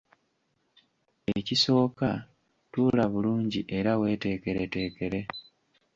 [1.39, 2.09] Ekisooka,
[2.71, 5.19] tuula bulungi era weeteekereteekere.